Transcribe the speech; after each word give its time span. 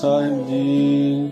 ਸਾਹਿਬ 0.00 0.46
ਜੀ। 0.46 1.30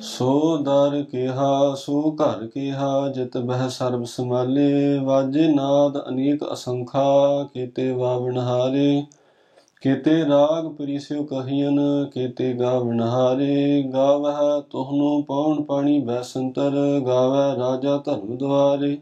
ਸੋ 0.00 0.56
ਦਰ 0.56 1.02
ਕਿਹਾ, 1.02 1.74
ਸੋ 1.74 2.16
ਘਰ 2.16 2.46
ਕਿਹਾ, 2.46 3.08
ਜਿਤ 3.08 3.38
ਬਹਿ 3.38 3.68
ਸਰਬ 3.68 4.04
ਸਮਾਲੇ 4.04 4.98
ਵਾਜੇ 4.98 5.48
ਨਾਦ 5.48 6.08
ਅਨੇਕ 6.08 6.52
ਅਸੰਖਾ, 6.52 7.48
ਕੀਤੇ 7.54 7.92
ਵਾਵਣ 7.92 8.38
ਹਾਰੇ। 8.38 9.04
ਕੀਤੇ 9.80 10.24
ਰਾਗ 10.24 10.66
ਪਰਿਸਿਓ 10.66 11.22
ਕਹੀਨ 11.22 11.80
ਕੀਤੇ 12.14 12.52
ਗਾਵਣ 12.52 13.00
ਹਾਰੇ। 13.00 13.82
ਗਾਵਹਿ 13.82 14.62
ਤੁਹਨੂੰ 14.70 15.24
ਪਉਣ 15.24 15.62
ਪਾਣੀ 15.62 16.00
ਬੈਸੰਤਰ 16.00 16.70
ਗਾਵੈ 17.06 17.56
ਰਾਜਾ 17.56 17.96
ਧਰਮ 17.98 18.36
ਦੁਆਰੇ। 18.36 18.98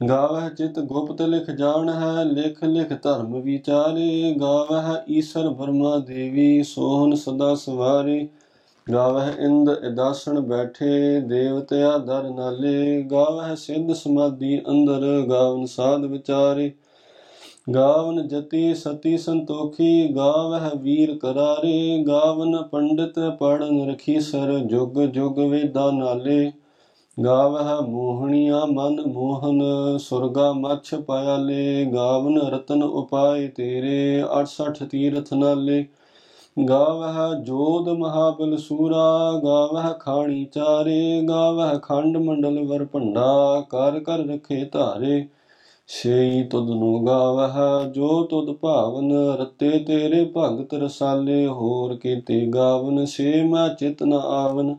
ਗਾਵਹਿ 0.00 0.48
ਚਿਤ 0.50 0.78
ਗੁਪਤ 0.80 1.22
ਲਿਖ 1.22 1.50
ਜਾਣ 1.50 1.88
ਹੈ 1.88 2.24
ਲਿਖ 2.24 2.62
ਲਿਖ 2.64 2.92
ਧਰਮ 3.02 3.40
ਵਿਚਾਰੇ। 3.40 4.34
ਗਾਵਹਿ 4.40 4.94
ਈਸ਼ਰ 5.08 5.48
ਬਰਮਾ 5.48 5.96
ਦੇਵੀ, 5.96 6.62
ਸੋਹਨ 6.62 7.14
ਸਦਾ 7.14 7.54
ਸਵਾਰੀ। 7.54 8.28
ਗਾਵਹਿ 8.92 9.32
ਇੰਦ 9.44 9.70
ਇਦਾਸਣ 9.84 10.40
ਬੈਠੇ, 10.40 11.20
ਦੇਵਤਿਆ 11.20 11.98
ਦਰ 11.98 12.30
ਨਾਲੇ। 12.30 13.02
ਗਾਵਹਿ 13.02 13.56
ਸਿੱਧ 13.56 13.92
ਸਮਾਧੀ 13.92 14.60
ਅੰਦਰ, 14.70 15.26
ਗਾਵਨ 15.30 15.66
ਸਾਧ 15.66 16.04
ਵਿਚਾਰੇ। 16.04 16.70
ਗਾਵਨ 17.74 18.28
ਜਤੀ 18.28 18.74
ਸਤੀ 18.74 19.16
ਸੰਤੋਖੀ, 19.18 20.08
ਗਾਵਹਿ 20.16 20.70
ਵੀਰ 20.78 21.18
ਕਰਾਰੇ। 21.18 22.04
ਗਾਵਨ 22.08 22.62
ਪੰਡਿਤ 22.62 23.18
ਪੜਨ 23.40 23.90
ਰਖੀ 23.90 24.20
ਸਰ 24.20 24.58
ਜੁਗ 24.58 25.00
ਜੁਗ 25.02 25.38
ਵੇਦਾ 25.40 25.90
ਨਾਲੇ। 25.90 26.52
ਗਾਵਹਿ 27.24 27.90
ਮੋਹਣੀਆਂ 27.90 28.66
ਮਨ 28.66 29.00
ਮੋਹਨ, 29.06 29.62
ਸੁਰਗਾ 29.98 30.52
ਮਛ 30.52 30.94
ਪਾਇਲੇ 30.94 31.84
ਗਾਵਨ 31.84 32.38
ਰਤਨ 32.38 32.82
ਉਪਾਏ 32.82 33.48
ਤੇਰੇ 33.48 34.22
68 34.22 34.84
ਤੀਰਥ 34.84 35.34
ਨਾਲੇ। 35.34 35.86
ਗਾਵਹਿ 36.68 37.42
ਜੋਦ 37.42 37.88
ਮਹਾਬਲ 37.88 38.56
ਸੂਰਾ, 38.56 39.40
ਗਾਵਹਿ 39.44 39.94
ਖਾਣੀ 40.00 40.44
ਚਾਰੇ, 40.44 41.22
ਗਾਵਹਿ 41.28 41.78
ਖੰਡ 41.82 42.16
ਮੰਡਲ 42.16 42.64
ਵਰ 42.64 42.84
ਭੰਡਾ, 42.84 43.60
ਕਰ 43.68 44.00
ਕਰ 44.00 44.18
ਰਖੇ 44.18 44.64
ਧਾਰੇ। 44.72 45.28
ਸੇਈ 45.86 46.42
ਤੁਧ 46.42 46.70
ਨੂੰ 46.70 47.06
ਗਾਵਹਿ, 47.06 47.90
ਜੋ 47.90 48.24
ਤੁਧ 48.24 48.50
ਭਾਵਨ, 48.50 49.12
ਰਤੇ 49.12 49.70
ਤੇਰੇ 49.70 50.32
ਭਗਤ 50.36 50.74
ਰਸਾਲੇ। 50.74 51.46
ਹੋਰ 51.46 51.96
ਕੀਤੇ 51.96 52.46
ਗਾਵਨ 52.46 53.04
ਸੇ 53.04 53.42
ਮੈਂ 53.42 53.68
ਚਿਤ 53.68 54.02
ਨ 54.02 54.12
ਆਵਨ। 54.12 54.76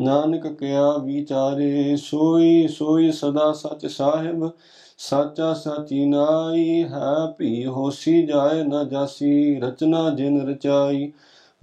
ਨਾਨਕ 0.00 0.46
ਕਿਆ 0.46 0.96
ਵਿਚਾਰੇ, 0.98 1.96
ਸੋਈ 1.96 2.66
ਸੋਈ 2.68 3.10
ਸਦਾ 3.12 3.52
ਸਚ 3.52 3.86
ਸਾਹਿਬ, 3.86 4.50
ਸਾਚਾ 4.98 5.54
ਸਾਚੀ 5.54 6.04
ਨਾਈ, 6.06 6.82
ਹੈ 6.84 7.26
ਭੀ 7.38 7.66
ਹੋਸੀ 7.66 8.22
ਜਾਏ 8.26 8.62
ਨਾ 8.62 8.84
ਜਾਸੀ, 8.84 9.60
ਰਚਨਾ 9.60 10.10
ਜਿਨ 10.10 10.40
ਰਚਾਈ, 10.48 11.12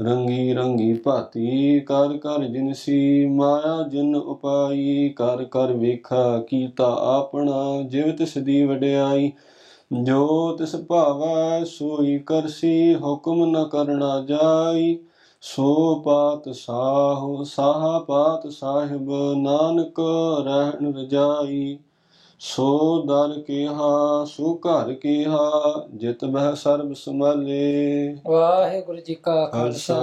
ਰੰਗੀ 0.02 0.54
ਰੰਗੀ 0.54 0.94
ਭਾਤੀ, 0.94 1.80
ਕਰ 1.80 2.18
ਕਰ 2.18 2.46
ਜਿਨਸੀ 2.48 3.26
ਮਾਇਆ 3.26 3.84
ਜਿਨ 3.84 4.16
ਉਪਾਈ, 4.16 5.10
ਕਰ 5.10 5.44
ਕਰ 5.44 5.74
ਵੇਖਾ 5.74 6.40
ਕੀਤਾ 6.50 6.96
ਆਪਣਾ, 7.02 7.82
ਜਿਵ 7.82 8.12
ਤਿਸ 8.16 8.38
ਦੀ 8.38 8.64
ਵਡਿਆਈ, 8.64 9.32
ਜੋ 10.04 10.56
ਤਿਸ 10.60 10.76
ਭਾਵੈ 10.76 11.64
ਸੋਈ 11.64 12.18
ਕਰਸੀ, 12.20 12.96
ਹੁਕਮ 12.96 13.46
ਨ 13.46 13.64
ਕਰਨਾ 13.68 14.20
ਜਾਈ। 14.22 14.98
ਸੋ 15.43 15.95
ਪਾਤ 16.05 16.49
ਸਾਹੁ 16.49 17.45
ਸਾਹਾ 17.45 17.99
ਪਾਤ 17.99 18.47
ਸਾਹਿਬ 18.49 19.11
ਨਾਨਕ 19.37 20.01
ਰਹਿਣ 20.47 20.93
ਰਜਾਈ 20.97 21.79
ਸੋ 22.41 23.03
ਦਰ 23.07 23.39
ਕਿਹਾ 23.41 24.25
ਸੋ 24.29 24.55
ਘਰ 24.67 24.93
ਕਿਹਾ 24.93 25.51
ਜਿਤ 25.95 26.25
ਬਹਿ 26.25 26.55
ਸਰਬ 26.57 26.93
ਸਮਾਲੇ 26.95 28.17
ਵਾਹਿਗੁਰੂ 28.27 29.01
ਜੀ 29.01 29.15
ਕਾ 29.15 29.45
ਖਾਲਸਾ 29.47 30.01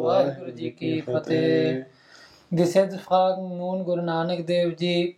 ਵਾਹਿਗੁਰੂ 0.00 0.50
ਜੀ 0.50 0.70
ਕੀ 0.70 1.00
ਫਤeh 1.00 1.84
Die 2.50 2.64
jetzt 2.64 3.00
fragen 3.00 3.58
nun 3.58 3.84
Guru 3.84 4.00
Nanak 4.00 4.46
Dev 4.46 4.74
Ji, 4.74 5.16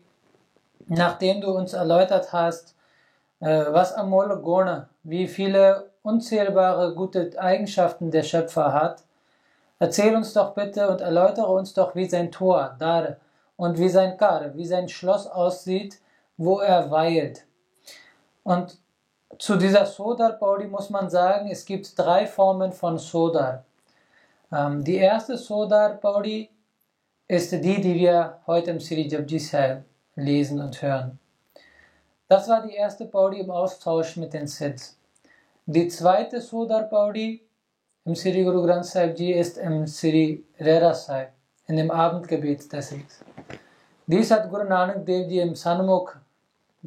nachdem 0.89 1.41
du 1.41 1.53
uns 1.53 1.73
erläutert 1.73 2.33
hast, 2.33 2.75
äh, 3.43 3.67
was 3.69 3.93
Amol 3.95 4.37
Gona, 4.43 4.89
wie 5.05 5.28
viele 5.28 5.91
unzählbare 6.03 6.93
gute 6.95 7.31
Eigenschaften 7.39 8.11
der 8.11 8.25
Schöpfer 8.25 8.73
hat, 8.73 9.03
erzähl 9.80 10.16
uns 10.16 10.34
doch 10.34 10.53
bitte 10.53 10.90
und 10.90 11.02
erläutere 11.02 11.52
uns 11.52 11.74
doch, 11.74 11.96
wie 11.96 12.06
sein 12.06 12.31
Tor, 12.31 12.75
Dar, 12.80 13.18
und 13.58 13.78
wie 13.78 13.90
sein 13.90 14.18
Kar, 14.18 14.56
wie 14.56 14.66
sein 14.66 14.90
Schloss 14.90 15.28
aussieht, 15.28 16.00
wo 16.38 16.59
er 16.59 16.91
weilt. 16.91 17.46
Und 18.44 18.78
zu 19.40 19.56
dieser 19.56 19.85
Sodar 19.85 20.34
Paudi 20.34 20.68
muss 20.68 20.90
man 20.90 21.09
sagen, 21.09 21.50
es 21.50 21.66
gibt 21.66 21.97
drei 21.97 22.28
Formen 22.28 22.72
von 22.72 22.97
Sodar. 22.97 23.66
Ähm, 24.52 24.84
die 24.84 24.97
erste 24.97 25.38
Sodar 25.38 25.96
Paudi 25.96 26.50
ist 27.28 27.52
die, 27.52 27.81
die 27.81 27.96
wir 27.96 28.40
heute 28.46 28.72
im 28.72 28.80
Sri 28.80 29.08
Japji 29.08 29.41
lesen 30.16 30.62
und 30.62 30.81
hören. 30.81 31.19
Das 32.28 32.47
war 32.47 32.66
die 32.66 32.74
erste 32.74 33.06
Paudi 33.06 33.40
im 33.40 33.52
Austausch 33.52 34.18
mit 34.18 34.34
den 34.34 34.47
Siddhs. 34.47 34.97
Die 35.66 35.88
zweite 35.88 36.41
Sodar 36.41 36.84
Paudi 36.84 37.45
im 38.06 38.14
Sri 38.16 38.44
Guru 38.44 38.62
Granth 38.62 38.86
Sahib 38.86 39.18
Ji 39.18 39.34
ist 39.34 39.58
im 39.58 39.88
Sri 39.88 40.44
Rera 40.60 40.94
Sahib, 40.94 41.30
in 41.68 41.76
dem 41.76 41.90
Abendgebet 41.90 42.72
des 42.72 42.90
Sikhs. 42.90 43.26
Dies 44.06 44.30
hat 44.30 44.48
Guru 44.48 44.64
Nanak 44.64 45.04
Dev 45.04 45.28
Ji 45.28 45.40
im 45.40 45.56
Sanmukh 45.56 46.16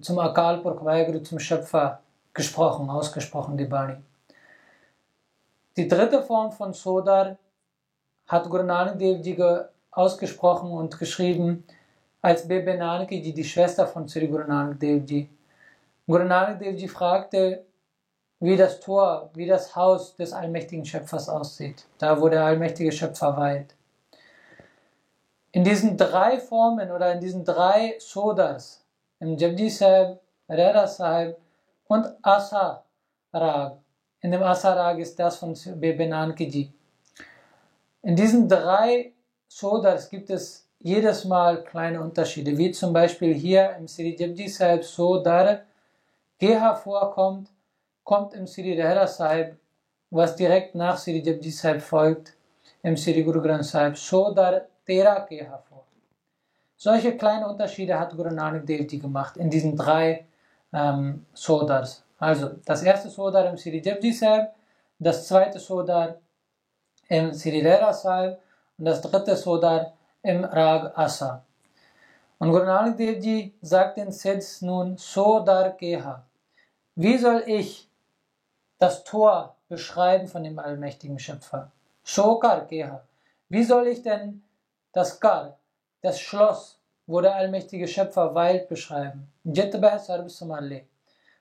zum 0.00 0.20
Akal 0.20 0.58
Purkh 0.58 0.84
Vaheguru, 0.84 1.18
zum 1.18 1.40
Schöpfer 1.40 2.00
gesprochen, 2.32 2.88
ausgesprochen, 2.88 3.56
die 3.56 3.64
Bani. 3.64 3.96
Die 5.76 5.88
dritte 5.88 6.22
Form 6.22 6.52
von 6.52 6.72
Sodar 6.72 7.36
hat 8.28 8.48
Guru 8.48 8.62
Nanak 8.62 8.96
Dev 9.00 9.20
Ji 9.20 9.36
ausgesprochen 9.90 10.70
und 10.70 10.96
geschrieben 10.96 11.64
als 12.22 12.46
Bebe 12.46 12.76
Nanaki 12.76 13.20
Ji, 13.20 13.32
die 13.32 13.42
Schwester 13.42 13.88
von 13.88 14.08
Sri 14.08 14.28
Guru 14.28 14.44
Nanak 14.44 14.78
Dev 14.78 15.04
Ji. 15.04 15.28
Guru 16.06 16.22
Nanak 16.22 16.60
Dev 16.60 16.78
Ji 16.78 16.86
fragte, 16.86 17.64
wie 18.40 18.56
das 18.56 18.80
Tor, 18.80 19.30
wie 19.34 19.46
das 19.46 19.74
Haus 19.74 20.14
des 20.16 20.32
allmächtigen 20.32 20.84
Schöpfers 20.84 21.28
aussieht, 21.28 21.84
da 21.98 22.20
wo 22.20 22.28
der 22.28 22.44
allmächtige 22.44 22.92
Schöpfer 22.92 23.36
weilt. 23.36 23.74
In 25.50 25.64
diesen 25.64 25.96
drei 25.96 26.38
Formen 26.38 26.90
oder 26.90 27.12
in 27.12 27.20
diesen 27.20 27.44
drei 27.44 27.96
Sodars, 27.98 28.84
im 29.18 29.36
Japji 29.36 29.70
Sahib, 29.70 30.18
Rera 30.48 30.86
Sahib 30.86 31.36
und 31.88 32.06
Asa 32.22 32.84
Rag, 33.32 33.78
in 34.20 34.30
dem 34.30 34.42
Asa 34.42 34.72
Rag 34.72 34.98
ist 34.98 35.18
das 35.18 35.36
von 35.36 35.56
Bebe 35.76 36.06
Nankiji. 36.06 36.72
In 38.02 38.14
diesen 38.14 38.48
drei 38.48 39.12
Sodars 39.48 40.08
gibt 40.08 40.30
es 40.30 40.68
jedes 40.78 41.24
Mal 41.24 41.64
kleine 41.64 42.00
Unterschiede, 42.00 42.56
wie 42.56 42.70
zum 42.70 42.92
Beispiel 42.92 43.34
hier 43.34 43.74
im 43.76 43.88
Sri 43.88 44.14
Japji 44.16 44.48
Sahib 44.48 44.84
Sodar 44.84 45.62
Geha 46.38 46.74
vorkommt, 46.76 47.48
kommt 48.08 48.32
im 48.32 48.46
Sri 48.46 48.72
Rehra 48.72 49.06
Sahib, 49.06 49.58
was 50.10 50.34
direkt 50.34 50.74
nach 50.74 50.96
Sri 50.96 51.20
Japji 51.20 51.50
Sahib 51.50 51.82
folgt, 51.82 52.32
im 52.82 52.96
Sri 52.96 53.22
Guru 53.22 53.42
Granth 53.42 53.66
Sahib 53.66 53.98
Sodar 53.98 54.62
Tera 54.86 55.20
Keha 55.26 55.58
vor. 55.68 55.84
Solche 56.74 57.18
kleine 57.18 57.46
Unterschiede 57.46 58.00
hat 58.00 58.16
Guru 58.16 58.30
Nanak 58.30 58.64
Dev 58.64 58.86
Ji 58.90 58.98
gemacht 58.98 59.36
in 59.36 59.50
diesen 59.50 59.76
drei 59.76 60.24
ähm, 60.72 61.26
Sodars. 61.34 62.02
Also 62.18 62.52
das 62.64 62.82
erste 62.82 63.10
Sodar 63.10 63.44
im 63.50 63.58
Sri 63.58 63.78
Japji 63.78 64.12
Sahib, 64.14 64.52
das 64.98 65.28
zweite 65.28 65.58
Sodar 65.58 66.14
im 67.08 67.34
Sri 67.34 67.60
Rehra 67.60 67.92
Sahib 67.92 68.38
und 68.78 68.86
das 68.86 69.02
dritte 69.02 69.36
Sodar 69.36 69.92
im 70.22 70.44
Rag 70.44 70.96
Asa. 70.96 71.44
Und 72.38 72.52
Guru 72.52 72.64
Nanak 72.64 72.96
Dev 72.96 73.20
Ji 73.20 73.52
sagt 73.60 73.98
den 73.98 74.12
Siddhs 74.12 74.62
nun 74.62 74.96
Sodar 74.96 75.72
Keha. 75.76 76.24
Wie 76.94 77.18
soll 77.18 77.42
ich 77.46 77.87
das 78.78 79.04
Tor 79.04 79.56
beschreiben 79.68 80.28
von 80.28 80.44
dem 80.44 80.58
allmächtigen 80.58 81.18
Schöpfer? 81.18 81.70
Shokar 82.04 82.66
Keha. 82.66 83.02
Wie 83.48 83.64
soll 83.64 83.88
ich 83.88 84.02
denn 84.02 84.42
das 84.92 85.20
Kar, 85.20 85.58
das 86.02 86.20
Schloss, 86.20 86.78
wo 87.06 87.20
der 87.20 87.34
allmächtige 87.34 87.88
Schöpfer 87.88 88.34
weilt, 88.34 88.68
beschreiben? 88.68 89.30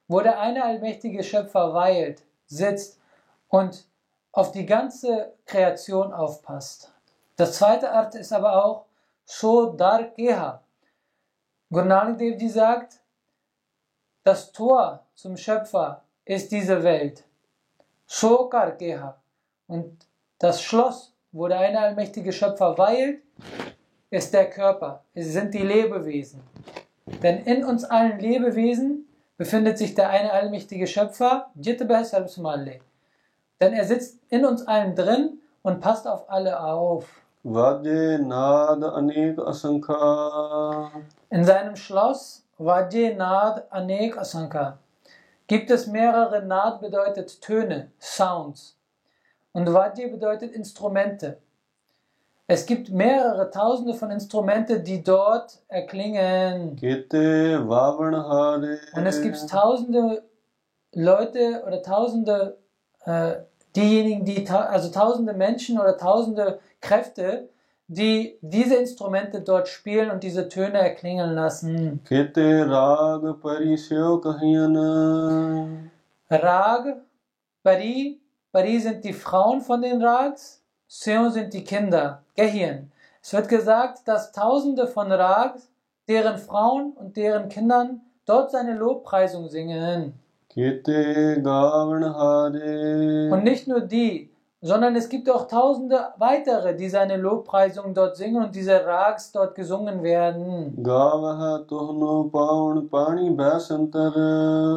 Wo 0.08 0.22
der 0.22 0.40
eine 0.40 0.64
allmächtige 0.64 1.24
Schöpfer 1.24 1.74
weilt, 1.74 2.24
sitzt 2.48 3.00
und 3.50 3.86
auf 4.32 4.52
die 4.52 4.66
ganze 4.66 5.34
Kreation 5.46 6.14
aufpasst. 6.14 6.92
Das 7.36 7.54
zweite 7.54 7.92
Art 7.92 8.16
ist 8.16 8.32
aber 8.32 8.64
auch 8.64 8.86
Shodar 9.26 10.04
Keha. 10.04 10.62
Guru 11.70 11.86
Nanak 11.86 12.18
Dev 12.18 12.50
sagt, 12.50 13.00
das 14.24 14.52
Tor 14.52 15.06
zum 15.16 15.36
Schöpfer 15.38 16.04
ist 16.24 16.52
diese 16.52 16.84
Welt 16.84 17.24
so 18.08 18.50
Geha. 18.78 19.18
Und 19.68 20.08
das 20.40 20.62
Schloss, 20.62 21.14
wo 21.32 21.48
der 21.48 21.60
eine 21.60 21.80
allmächtige 21.80 22.32
Schöpfer 22.32 22.78
weilt, 22.78 23.20
ist 24.10 24.34
der 24.34 24.50
Körper. 24.50 25.04
Es 25.14 25.28
sind 25.28 25.54
die 25.54 25.64
Lebewesen. 25.64 26.42
Denn 27.22 27.44
in 27.44 27.64
uns 27.64 27.84
allen 27.84 28.20
Lebewesen 28.20 29.08
befindet 29.38 29.78
sich 29.78 29.94
der 29.94 30.10
eine 30.10 30.32
allmächtige 30.32 30.88
Schöpfer, 30.88 31.52
denn 33.60 33.74
er 33.74 33.86
sitzt 33.86 34.20
in 34.30 34.46
uns 34.46 34.66
allen 34.68 34.96
drin 34.96 35.40
und 35.62 35.82
passt 35.82 36.08
auf 36.08 36.30
alle 36.30 36.60
auf. 36.60 37.06
In 41.30 41.44
seinem 41.46 41.76
Schloss 41.76 42.44
Vajje 42.58 43.16
Nad 43.16 43.72
Anek 43.72 44.18
Asankar 44.18 44.80
gibt 45.48 45.72
es 45.72 45.88
mehrere. 45.88 46.46
Naht 46.46 46.82
bedeutet 46.82 47.42
Töne, 47.42 47.92
Sounds. 48.00 48.78
Und 49.54 49.74
Wadi 49.74 50.08
bedeutet 50.08 50.52
Instrumente. 50.52 51.40
Es 52.50 52.66
gibt 52.66 52.90
mehrere 52.90 53.52
tausende 53.52 53.94
von 53.94 54.10
Instrumenten, 54.10 54.82
die 54.84 55.04
dort 55.04 55.60
erklingen. 55.68 56.78
Und 58.94 59.06
es 59.06 59.22
gibt 59.22 59.50
tausende 59.50 60.24
Leute 60.94 61.64
oder 61.68 61.82
tausende, 61.84 62.58
äh, 63.04 63.34
diejenigen, 63.76 64.24
die, 64.24 64.46
ta 64.46 64.62
also 64.62 64.90
tausende 64.90 65.34
Menschen 65.34 65.78
oder 65.78 65.98
tausende 65.98 66.60
Kräfte, 66.80 67.50
die 67.88 68.38
diese 68.42 68.76
Instrumente 68.76 69.42
dort 69.42 69.68
spielen 69.70 70.12
und 70.12 70.24
diese 70.24 70.50
Töne 70.50 70.80
erklingeln 70.80 71.34
lassen. 71.34 72.02
Rag, 76.30 76.98
Pari, 77.64 78.20
Pari 78.52 78.80
sind 78.80 79.06
die 79.06 79.14
Frauen 79.14 79.62
von 79.62 79.82
den 79.82 80.04
Rags, 80.04 80.62
Seon 80.88 81.32
sind 81.32 81.54
die 81.54 81.64
Kinder, 81.64 82.24
Gehien. 82.36 82.92
Es 83.22 83.34
wird 83.34 83.48
gesagt, 83.48 84.08
dass 84.08 84.32
Tausende 84.32 84.88
von 84.88 85.12
Rags, 85.12 85.70
deren 86.08 86.38
Frauen 86.38 86.92
und 86.94 87.16
deren 87.16 87.50
Kindern 87.50 88.02
dort 88.26 88.52
seine 88.52 88.76
Lobpreisung 88.76 89.50
singen. 89.50 90.14
Und 93.32 93.44
nicht 93.44 93.68
nur 93.68 93.82
die, 93.82 94.30
sondern 94.62 94.96
es 94.96 95.10
gibt 95.10 95.30
auch 95.30 95.48
tausende 95.48 96.14
weitere, 96.18 96.76
die 96.76 96.90
seine 96.90 97.18
Lobpreisungen 97.18 97.94
dort 97.94 98.18
singen 98.18 98.44
und 98.44 98.56
diese 98.56 98.86
Rags 98.86 99.32
dort 99.32 99.56
gesungen 99.56 100.02
werden. 100.02 100.84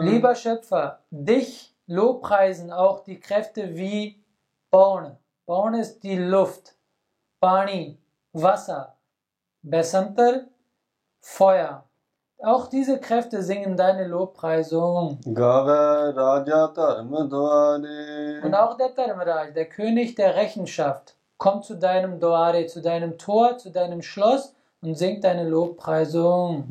Lieber 0.02 0.34
Schöpfer, 0.34 1.00
dich 1.10 1.74
lobpreisen 1.86 2.70
auch 2.72 3.00
die 3.00 3.18
Kräfte 3.18 3.74
wie 3.74 4.22
Baun. 4.70 5.16
Baun 5.46 5.74
ist 5.74 6.02
die 6.02 6.16
Luft, 6.16 6.76
Pani, 7.40 7.98
Wasser, 8.32 8.96
Besantar, 9.62 10.42
Feuer. 11.20 11.84
Auch 12.42 12.68
diese 12.68 12.98
Kräfte 12.98 13.42
singen 13.42 13.76
deine 13.76 14.06
Lobpreisung. 14.06 15.18
Und 18.42 18.54
auch 18.54 18.76
der 18.78 18.88
Dharmaraj, 18.96 19.52
der 19.52 19.66
König 19.66 20.14
der 20.14 20.34
Rechenschaft, 20.36 21.16
kommt 21.36 21.66
zu 21.66 21.74
deinem 21.74 22.18
Doare, 22.18 22.64
zu 22.66 22.80
deinem 22.80 23.18
Tor, 23.18 23.58
zu 23.58 23.70
deinem 23.70 24.00
Schloss 24.00 24.54
und 24.80 24.96
singt 24.96 25.24
deine 25.24 25.46
Lobpreisung. 25.46 26.64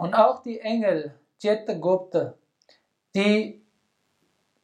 Und 0.00 0.14
auch 0.14 0.42
die 0.42 0.58
Engel, 0.60 1.12
Chitta 1.38 1.74
Gupta, 1.74 2.34
die 3.14 3.62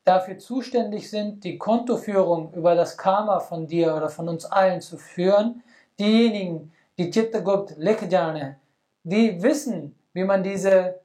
dafür 0.03 0.39
zuständig 0.39 1.09
sind, 1.09 1.45
die 1.45 1.57
Kontoführung 1.57 2.53
über 2.55 2.75
das 2.75 2.97
Karma 2.97 3.39
von 3.39 3.69
dir 3.69 3.95
oder 3.95 4.09
von 4.09 4.29
uns 4.29 4.45
allen 4.45 4.81
zu 4.81 4.97
führen, 4.97 5.63
diejenigen, 6.01 6.73
die 6.99 7.11
Chittagupta 7.11 7.75
Likhjane, 7.77 8.57
die 9.05 9.41
wissen, 9.43 9.95
wie 10.13 10.25
man 10.25 10.43
diese 10.43 11.01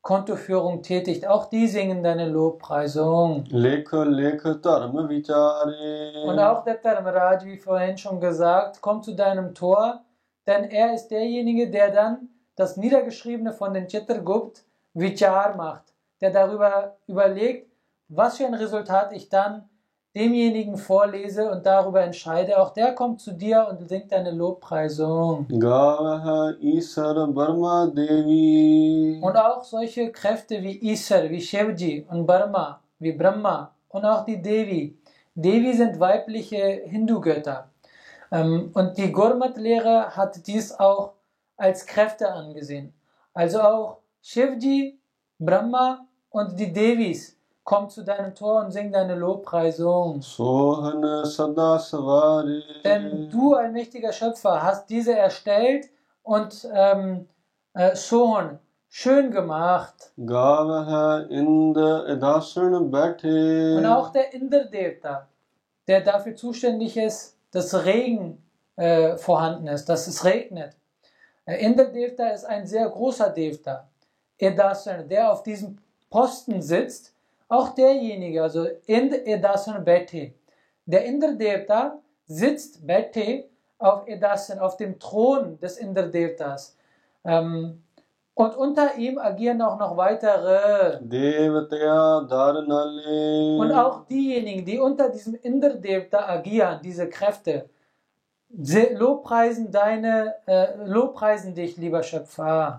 Kontoführung 0.00 0.82
tätigt. 0.82 1.26
Auch 1.26 1.46
die 1.46 1.66
singen 1.66 2.02
deine 2.02 2.28
Lobpreisung. 2.28 3.44
Leke, 3.48 4.04
leke, 4.04 4.56
dharma 4.56 5.08
vichari. 5.08 6.26
Und 6.26 6.38
auch 6.38 6.62
der 6.64 6.76
Dharmaraj, 6.76 7.44
wie 7.44 7.58
vorhin 7.58 7.96
schon 7.96 8.20
gesagt, 8.20 8.80
kommt 8.80 9.04
zu 9.04 9.14
deinem 9.14 9.54
Tor, 9.54 10.02
denn 10.46 10.64
er 10.64 10.94
ist 10.94 11.08
derjenige, 11.08 11.70
der 11.70 11.90
dann 11.90 12.28
das 12.56 12.76
Niedergeschriebene 12.76 13.52
von 13.52 13.72
den 13.72 13.86
Chittagupta 13.88 14.60
Vichar 14.94 15.56
macht, 15.56 15.92
der 16.20 16.30
darüber 16.30 16.96
überlegt, 17.06 17.70
was 18.08 18.36
für 18.36 18.46
ein 18.46 18.54
Resultat 18.54 19.12
ich 19.12 19.28
dann 19.28 19.68
demjenigen 20.14 20.76
vorlese 20.76 21.50
und 21.50 21.66
darüber 21.66 22.02
entscheide, 22.02 22.58
auch 22.60 22.70
der 22.70 22.92
kommt 22.94 23.20
zu 23.20 23.32
dir 23.32 23.66
und 23.68 23.88
singt 23.88 24.12
deine 24.12 24.30
Lobpreisung. 24.30 25.46
Und 29.20 29.36
auch 29.36 29.64
solche 29.64 30.12
Kräfte 30.12 30.62
wie 30.62 30.78
Isar, 30.92 31.28
wie 31.30 31.40
Shivji 31.40 32.06
und 32.08 32.26
Brahma, 32.26 32.80
wie 33.00 33.12
Brahma 33.12 33.72
und 33.88 34.04
auch 34.04 34.24
die 34.24 34.40
Devi. 34.40 34.96
Devi 35.34 35.74
sind 35.74 35.98
weibliche 35.98 36.82
Hindu-Götter. 36.84 37.68
Ähm, 38.30 38.70
und 38.72 38.96
die 38.96 39.10
Gurmat-Lehre 39.10 40.16
hat 40.16 40.46
dies 40.46 40.72
auch 40.78 41.14
als 41.56 41.86
Kräfte 41.86 42.30
angesehen. 42.30 42.92
Also 43.32 43.60
auch 43.60 43.98
Shivji, 44.22 44.96
Brahma 45.40 46.06
und 46.30 46.58
die 46.58 46.72
Devis 46.72 47.36
komm 47.64 47.88
zu 47.88 48.04
deinem 48.04 48.34
Tor 48.34 48.62
und 48.62 48.70
sing 48.70 48.92
deine 48.92 49.14
Lobpreisung. 49.14 50.20
Denn 52.84 53.30
du, 53.30 53.54
ein 53.54 53.72
mächtiger 53.72 54.12
Schöpfer, 54.12 54.62
hast 54.62 54.88
diese 54.90 55.16
erstellt 55.16 55.86
und 56.22 56.68
ähm, 56.72 57.26
äh, 57.72 57.96
Sohn 57.96 58.58
schön 58.88 59.30
gemacht. 59.30 60.12
Und 63.78 63.86
auch 63.86 64.10
der 64.12 64.32
Inderdevta, 64.34 65.26
der 65.88 66.02
dafür 66.02 66.36
zuständig 66.36 66.96
ist, 66.96 67.38
dass 67.50 67.74
Regen 67.84 68.42
äh, 68.76 69.16
vorhanden 69.16 69.68
ist, 69.68 69.88
dass 69.88 70.06
es 70.06 70.24
regnet. 70.24 70.76
Inderdevta 71.46 72.28
ist 72.28 72.44
ein 72.44 72.66
sehr 72.66 72.88
großer 72.88 73.30
Devta, 73.30 73.88
der 74.40 75.32
auf 75.32 75.42
diesem 75.42 75.78
Posten 76.10 76.62
sitzt 76.62 77.13
auch 77.54 77.68
derjenige, 77.68 78.42
also 78.42 78.66
Indra 78.86 79.18
Edasan 79.24 79.84
Bethe, 79.84 80.32
der 80.86 81.04
Indra-Devta 81.04 82.00
sitzt 82.26 82.84
Bethe 82.84 83.44
auf 83.78 84.08
Edasan, 84.08 84.58
auf 84.58 84.76
dem 84.76 84.98
Thron 84.98 85.60
des 85.60 85.76
Indra-Devtas. 85.78 86.76
Ähm, 87.24 87.80
und 88.34 88.56
unter 88.56 88.96
ihm 88.96 89.18
agieren 89.18 89.62
auch 89.62 89.78
noch 89.78 89.96
weitere. 89.96 90.98
Und 93.60 93.70
auch 93.70 94.04
diejenigen, 94.06 94.64
die 94.64 94.80
unter 94.80 95.08
diesem 95.08 95.36
Indra-Devta 95.40 96.26
agieren, 96.26 96.80
diese 96.82 97.08
Kräfte. 97.08 97.70
Lobpreisen 98.56 99.70
deine, 99.70 100.34
äh, 100.46 100.66
Lobpreisen 100.84 101.54
dich, 101.54 101.76
lieber 101.76 102.02
Schöpfer. 102.02 102.78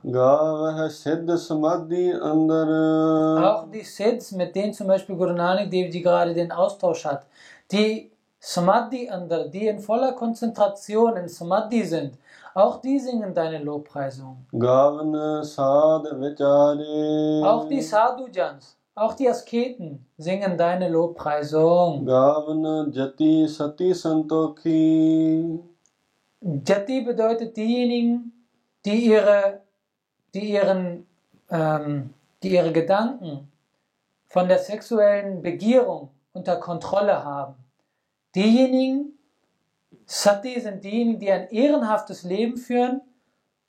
Auch 3.45 3.69
die 3.69 3.81
Sids, 3.83 4.31
mit 4.31 4.55
denen 4.55 4.73
zum 4.73 4.87
Beispiel 4.87 5.15
Guru 5.15 5.33
Nanak 5.33 5.69
Dev 5.69 5.89
Ji 5.91 6.01
gerade 6.01 6.33
den 6.33 6.51
Austausch 6.51 7.03
hat, 7.05 7.25
die 7.71 8.11
Samadhi 8.39 9.09
andere, 9.09 9.49
die 9.49 9.67
in 9.67 9.79
voller 9.79 10.13
Konzentration 10.13 11.17
in 11.17 11.27
Samadhi 11.27 11.83
sind, 11.83 12.17
auch 12.53 12.79
die 12.79 12.99
singen 12.99 13.33
deine 13.33 13.57
Lobpreisung. 13.61 14.45
Auch 17.43 17.67
die 17.67 17.81
Sadhujans, 17.81 18.74
auch 18.97 19.13
die 19.13 19.29
Asketen 19.29 20.05
singen 20.17 20.57
deine 20.57 20.87
Lobpreisung. 20.87 22.05
Gavna 22.05 22.87
Jati 22.89 23.45
Sati 23.45 23.93
Santokhi. 23.93 25.59
Jati 26.65 27.01
bedeutet 27.01 27.57
diejenigen, 27.57 28.31
die 28.85 29.07
ihre, 29.07 29.63
die 30.33 30.49
ihren, 30.49 31.05
ähm, 31.49 32.13
die 32.41 32.53
ihre 32.53 32.71
Gedanken 32.71 33.51
von 34.27 34.47
der 34.47 34.59
sexuellen 34.59 35.41
Begierung 35.41 36.11
unter 36.31 36.55
Kontrolle 36.55 37.21
haben. 37.21 37.55
Diejenigen, 38.33 39.19
Sati 40.05 40.57
sind 40.61 40.85
diejenigen, 40.85 41.19
die 41.19 41.31
ein 41.31 41.49
ehrenhaftes 41.49 42.23
Leben 42.23 42.55
führen 42.55 43.01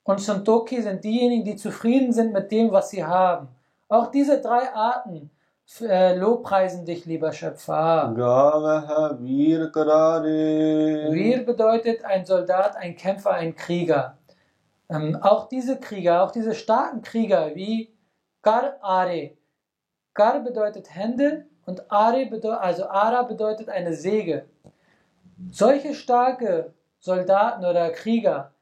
und 0.05 0.21
Santoki 0.21 0.81
sind 0.83 1.03
diejenigen, 1.03 1.45
die 1.45 1.57
zufrieden 1.57 2.13
sind 2.13 2.33
mit 2.33 2.53
dem, 2.53 2.71
was 2.71 2.91
sie 2.91 3.05
haben. 3.05 3.49
Auch 3.89 4.11
diese 4.11 4.41
drei 4.41 4.73
Arten 4.73 5.31
äh, 5.81 6.17
lobpreisen 6.17 6.85
dich, 6.85 7.07
lieber 7.07 7.33
Schöpfer. 7.33 8.13
Wir 11.13 11.45
bedeutet 11.45 12.05
ein 12.05 12.25
Soldat, 12.25 12.77
ein 12.77 12.97
Kämpfer, 12.97 13.33
ein 13.33 13.55
Krieger. 13.55 14.19
Ähm, 14.89 15.17
auch 15.21 15.49
diese 15.49 15.79
Krieger, 15.79 16.23
auch 16.23 16.31
diese 16.31 16.55
starken 16.55 17.03
Krieger 17.03 17.55
wie 17.55 17.93
Kar 18.43 18.77
Are. 18.81 19.31
Kar 20.15 20.41
bedeutet 20.41 20.95
Hände 20.95 21.47
und 21.65 21.91
Are 21.91 22.27
bedeutet, 22.27 22.61
also 22.61 22.89
Ara 22.89 23.23
bedeutet 23.23 23.69
eine 23.69 23.93
Säge. 23.93 24.47
Solche 25.51 25.95
starke 25.95 26.73
Soldaten 26.99 27.65
oder 27.65 27.91
Krieger, 27.91 28.53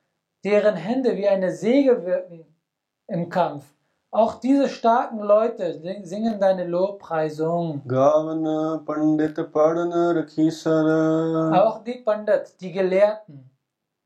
deren 0.43 0.75
Hände 0.75 1.17
wie 1.17 1.29
eine 1.29 1.53
Säge 1.53 2.05
wirken 2.05 2.47
im 3.07 3.29
Kampf, 3.29 3.65
auch 4.15 4.35
diese 4.37 4.69
starken 4.69 5.19
Leute 5.19 5.81
singen 6.05 6.39
deine 6.39 6.65
Lobpreisung. 6.69 7.83
Auch 11.53 11.83
die 11.83 11.95
Pandit, 11.95 12.55
die 12.61 12.71
Gelehrten 12.71 13.51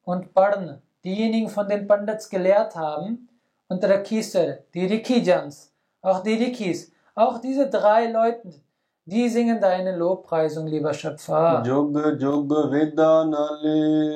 und 0.05 0.33
Padana, 0.33 0.81
diejenigen 1.05 1.51
von 1.51 1.69
den 1.69 1.87
Pandits 1.87 2.27
gelehrt 2.31 2.75
haben, 2.75 3.29
und 3.69 3.85
Rakhisar, 3.85 4.61
die 4.73 4.87
Rikijans, 4.87 5.75
auch 6.01 6.21
die 6.23 6.37
Rikis, 6.43 6.91
auch 7.15 7.39
diese 7.39 7.69
drei 7.69 8.11
Leute, 8.11 8.55
die 9.05 9.29
singen 9.29 9.61
deine 9.61 9.95
Lobpreisung, 9.95 10.67
lieber 10.69 10.95
Schöpfer. 10.95 11.63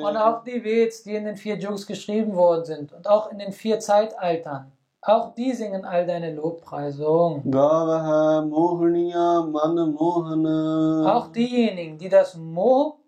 Und 0.03 0.17
auch 0.17 0.43
die 0.43 0.59
Veds, 0.63 1.03
die 1.03 1.13
in 1.13 1.25
den 1.25 1.37
vier 1.37 1.57
Jugs 1.59 1.85
geschrieben 1.85 2.35
worden 2.35 2.65
sind 2.65 2.93
und 2.93 3.07
auch 3.07 3.31
in 3.31 3.37
den 3.37 3.51
vier 3.51 3.79
Zeitaltern. 3.79 4.71
Auch 5.05 5.35
die 5.35 5.51
singen 5.51 5.83
all 5.83 6.05
deine 6.05 6.33
Lobpreisung. 6.33 7.43
Auch 11.05 11.27
diejenigen, 11.27 11.97
die 11.97 12.07
das 12.07 12.35
Mo, 12.35 12.99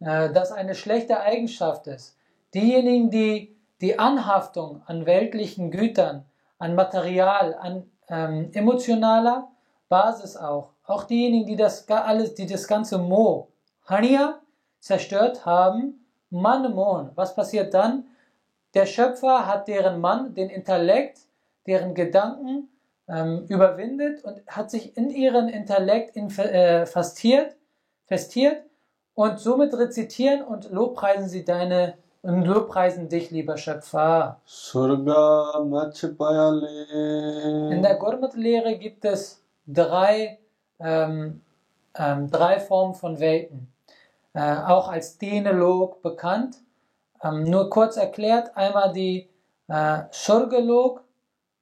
äh, 0.00 0.32
das 0.32 0.50
eine 0.50 0.74
schlechte 0.74 1.20
Eigenschaft 1.20 1.86
ist, 1.86 2.16
diejenigen, 2.54 3.10
die 3.10 3.56
die 3.80 3.98
Anhaftung 3.98 4.82
an 4.86 5.06
weltlichen 5.06 5.70
Gütern, 5.70 6.24
an 6.58 6.74
Material, 6.74 7.54
an 7.54 7.84
ähm, 8.08 8.50
emotionaler 8.52 9.48
Basis 9.88 10.36
auch, 10.36 10.70
auch 10.84 11.04
diejenigen, 11.04 11.46
die 11.46 11.56
das 11.56 11.88
alles, 11.88 12.34
die 12.34 12.46
das 12.46 12.66
ganze 12.66 12.98
Mo, 12.98 13.52
Hania, 13.86 14.40
zerstört 14.80 15.46
haben, 15.46 16.06
Manmon, 16.30 17.10
was 17.14 17.34
passiert 17.34 17.74
dann? 17.74 18.06
Der 18.76 18.84
Schöpfer 18.84 19.46
hat 19.46 19.68
deren 19.68 20.02
Mann, 20.02 20.34
den 20.34 20.50
Intellekt, 20.50 21.20
deren 21.66 21.94
Gedanken 21.94 22.68
ähm, 23.08 23.46
überwindet 23.48 24.22
und 24.22 24.42
hat 24.46 24.70
sich 24.70 24.98
in 24.98 25.08
ihren 25.08 25.48
Intellekt 25.48 26.14
in, 26.14 26.28
äh, 26.38 26.84
fastiert, 26.84 27.56
festiert 28.04 28.62
und 29.14 29.40
somit 29.40 29.72
rezitieren 29.72 30.42
und 30.42 30.70
lobpreisen 30.70 31.26
sie 31.26 31.42
deine 31.42 31.94
und 32.20 32.44
lobpreisen 32.44 33.08
dich, 33.08 33.30
lieber 33.30 33.56
Schöpfer. 33.56 34.42
In 37.70 37.82
der 37.82 37.94
Gurmat-Lehre 37.94 38.76
gibt 38.76 39.06
es 39.06 39.42
drei, 39.66 40.38
ähm, 40.80 41.40
ähm, 41.94 42.30
drei 42.30 42.60
Formen 42.60 42.94
von 42.94 43.20
Welten, 43.20 43.72
äh, 44.34 44.54
auch 44.54 44.88
als 44.88 45.16
Denolog 45.16 46.02
bekannt. 46.02 46.56
Ähm, 47.22 47.44
nur 47.44 47.70
kurz 47.70 47.96
erklärt, 47.96 48.56
einmal 48.56 48.92
die 48.92 49.28
äh, 49.68 50.02
Surgelog, 50.10 51.02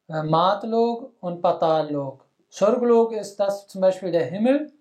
äh, 0.09 0.23
Matlog 0.23 1.13
und 1.21 1.41
Patallog. 1.41 2.25
Surgelog 2.49 3.13
ist 3.13 3.37
das 3.37 3.67
zum 3.67 3.81
Beispiel 3.81 4.13
der 4.13 4.27
Himmel, 4.27 4.73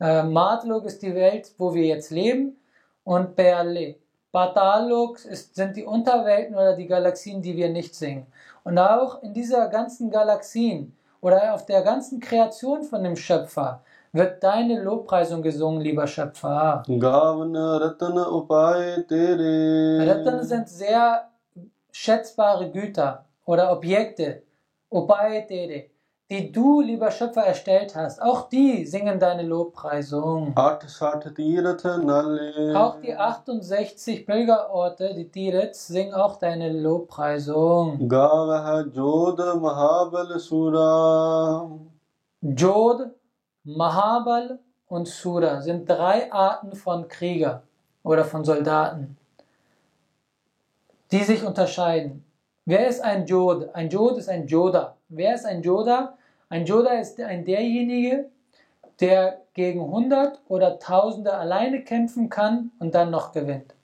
äh, 0.00 0.22
Matlog 0.22 0.84
ist 0.84 1.02
die 1.02 1.14
Welt, 1.14 1.52
wo 1.58 1.74
wir 1.74 1.84
jetzt 1.84 2.10
leben 2.10 2.56
und 3.04 3.34
Beale. 3.36 3.96
Patallog 4.30 5.18
sind 5.18 5.76
die 5.76 5.84
Unterwelten 5.84 6.54
oder 6.54 6.76
die 6.76 6.86
Galaxien, 6.86 7.40
die 7.42 7.56
wir 7.56 7.70
nicht 7.70 7.94
sehen. 7.94 8.26
Und 8.62 8.78
auch 8.78 9.22
in 9.22 9.32
dieser 9.32 9.68
ganzen 9.68 10.10
Galaxien 10.10 10.96
oder 11.20 11.54
auf 11.54 11.66
der 11.66 11.82
ganzen 11.82 12.20
Kreation 12.20 12.84
von 12.84 13.02
dem 13.02 13.16
Schöpfer 13.16 13.82
wird 14.12 14.42
deine 14.42 14.82
Lobpreisung 14.82 15.42
gesungen, 15.42 15.80
lieber 15.80 16.06
Schöpfer. 16.06 16.82
Ratana 20.08 20.42
sind 20.42 20.68
sehr 20.68 21.28
schätzbare 21.90 22.70
Güter 22.70 23.24
oder 23.44 23.72
Objekte, 23.72 24.42
die 26.30 26.52
du, 26.52 26.80
lieber 26.82 27.10
Schöpfer, 27.10 27.42
erstellt 27.42 27.94
hast. 27.96 28.20
Auch 28.20 28.48
die 28.50 28.84
singen 28.84 29.18
deine 29.18 29.42
Lobpreisung. 29.42 30.52
Auch 32.76 33.00
die 33.00 33.14
68 33.16 34.26
Pilgerorte, 34.26 35.14
die 35.14 35.30
Tirats, 35.30 35.86
singen 35.86 36.12
auch 36.14 36.36
deine 36.38 36.70
Lobpreisung. 36.72 38.08
Jod 42.40 43.17
Mahabal 43.76 44.60
und 44.86 45.08
Sura 45.08 45.60
sind 45.60 45.90
drei 45.90 46.32
Arten 46.32 46.72
von 46.72 47.06
Krieger 47.06 47.64
oder 48.02 48.24
von 48.24 48.42
Soldaten, 48.42 49.18
die 51.10 51.22
sich 51.22 51.44
unterscheiden. 51.44 52.24
Wer 52.64 52.88
ist 52.88 53.02
ein 53.02 53.26
Jod? 53.26 53.74
Ein 53.74 53.90
Jod 53.90 54.16
ist 54.16 54.30
ein 54.30 54.46
Joda. 54.46 54.96
Wer 55.10 55.34
ist 55.34 55.44
ein 55.44 55.62
Joda? 55.62 56.16
Ein 56.48 56.64
Joda 56.64 56.92
ist 56.92 57.20
ein 57.20 57.44
derjenige, 57.44 58.30
der 59.00 59.42
gegen 59.52 59.80
100 59.80 60.40
oder 60.48 60.78
Tausende 60.78 61.34
alleine 61.34 61.84
kämpfen 61.84 62.30
kann 62.30 62.70
und 62.78 62.94
dann 62.94 63.10
noch 63.10 63.32
gewinnt. 63.32 63.74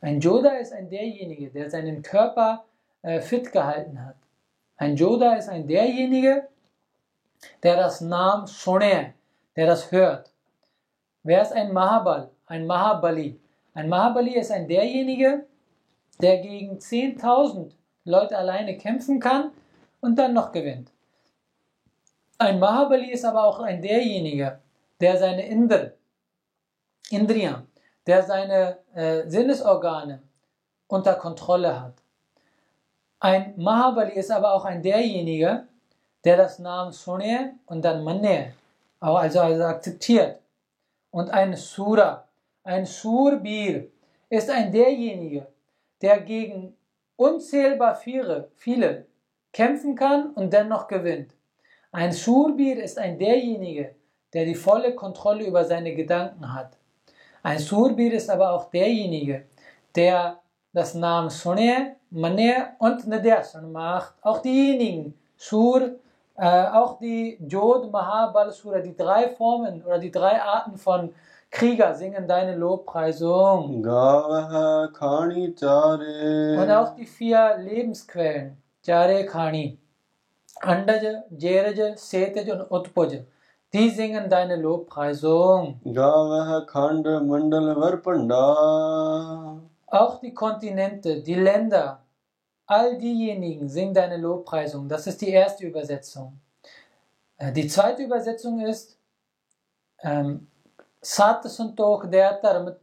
Ein 0.00 0.20
Joda 0.20 0.52
ist 0.56 0.72
ein 0.72 0.88
derjenige, 0.88 1.50
der 1.50 1.68
seinen 1.68 2.00
Körper 2.00 2.64
äh, 3.02 3.20
fit 3.20 3.52
gehalten 3.52 4.02
hat. 4.02 4.16
Ein 4.78 4.96
Joda 4.96 5.34
ist 5.34 5.50
ein 5.50 5.66
derjenige, 5.66 6.48
der 7.62 7.76
das 7.76 8.00
Namen 8.00 8.46
Shone, 8.46 9.12
der 9.56 9.66
das 9.66 9.90
hört. 9.90 10.30
Wer 11.22 11.42
ist 11.42 11.52
ein 11.52 11.72
Mahabal? 11.72 12.30
Ein 12.46 12.66
Mahabali. 12.66 13.40
Ein 13.74 13.88
Mahabali 13.88 14.36
ist 14.36 14.52
ein 14.52 14.68
derjenige, 14.68 15.46
der 16.20 16.38
gegen 16.38 16.78
10.000 16.78 17.72
Leute 18.04 18.38
alleine 18.38 18.76
kämpfen 18.76 19.18
kann 19.18 19.50
und 20.00 20.16
dann 20.16 20.34
noch 20.34 20.52
gewinnt. 20.52 20.92
Ein 22.38 22.58
Mahabali 22.58 23.10
ist 23.10 23.24
aber 23.24 23.44
auch 23.44 23.60
ein 23.60 23.82
derjenige, 23.82 24.60
der 25.00 25.16
seine 25.16 25.46
Indr, 25.46 25.92
Indriya, 27.10 27.62
der 28.06 28.22
seine 28.22 28.78
äh, 28.94 29.28
Sinnesorgane 29.28 30.22
unter 30.86 31.14
Kontrolle 31.14 31.80
hat. 31.80 31.94
Ein 33.18 33.54
Mahabali 33.56 34.12
ist 34.12 34.30
aber 34.30 34.52
auch 34.52 34.64
ein 34.64 34.82
derjenige, 34.82 35.66
der 36.24 36.36
das 36.36 36.58
Namen 36.58 36.92
Sunne 36.92 37.54
und 37.66 37.84
dann 37.84 38.04
Manne, 38.04 38.52
also, 39.00 39.40
also 39.40 39.64
akzeptiert. 39.64 40.40
Und 41.10 41.30
ein 41.30 41.56
Sura, 41.56 42.28
ein 42.64 42.86
Surbir, 42.86 43.88
ist 44.28 44.50
ein 44.50 44.72
derjenige, 44.72 45.46
der 46.02 46.20
gegen 46.20 46.76
unzählbar 47.16 47.94
viele, 47.94 48.50
viele 48.56 49.06
kämpfen 49.52 49.94
kann 49.94 50.30
und 50.30 50.52
dennoch 50.52 50.88
gewinnt. 50.88 51.32
Ein 51.92 52.12
Surbir 52.12 52.82
ist 52.82 52.98
ein 52.98 53.18
derjenige, 53.18 53.94
der 54.32 54.44
die 54.44 54.54
volle 54.54 54.94
Kontrolle 54.94 55.46
über 55.46 55.64
seine 55.64 55.94
Gedanken 55.94 56.52
hat. 56.52 56.76
Ein 57.42 57.58
Surbir 57.58 58.12
ist 58.12 58.28
aber 58.28 58.52
auch 58.52 58.70
derjenige, 58.70 59.46
der 59.94 60.40
das 60.72 60.94
Namen 60.94 61.30
Sunne, 61.30 61.96
Mane 62.10 62.74
und 62.78 63.06
Nadesan 63.06 63.72
macht. 63.72 64.14
Auch 64.20 64.42
diejenigen, 64.42 65.14
Sur, 65.36 65.96
äh, 66.38 66.66
auch 66.68 66.98
die 66.98 67.38
Jod, 67.48 67.90
Mahabal, 67.90 68.50
Surah, 68.50 68.80
die 68.80 68.94
drei 68.96 69.28
Formen 69.30 69.82
oder 69.84 69.98
die 69.98 70.10
drei 70.10 70.40
Arten 70.42 70.76
von 70.76 71.14
Krieger 71.50 71.94
singen 71.94 72.26
deine 72.28 72.56
Lobpreisung. 72.56 73.82
Und 76.54 76.70
auch 76.70 76.94
die 76.94 77.06
vier 77.06 77.56
Lebensquellen, 77.58 78.62
Jare 78.84 79.24
Khani, 79.26 79.78
Andaja, 80.60 81.24
Jeraja, 81.30 81.96
Setaja 81.96 82.54
und 82.62 82.70
Utpaja. 82.70 83.20
Die 83.72 83.90
singen 83.90 84.28
deine 84.28 84.56
Lobpreisung. 84.56 85.80
Auch 89.88 90.20
die 90.20 90.34
Kontinente, 90.34 91.22
die 91.22 91.34
Länder, 91.34 92.00
all 92.66 92.98
diejenigen 92.98 93.68
singen 93.68 93.94
deine 93.94 94.16
Lobpreisung. 94.16 94.88
Das 94.88 95.06
ist 95.06 95.20
die 95.20 95.30
erste 95.30 95.66
Übersetzung. 95.66 96.38
Äh, 97.38 97.52
Die 97.52 97.68
zweite 97.68 98.02
Übersetzung 98.02 98.60
ist 98.60 98.96
Sat 101.00 101.44
Santok 101.44 102.10
Deatar 102.10 102.76